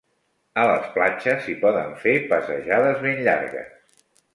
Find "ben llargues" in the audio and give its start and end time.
3.09-3.75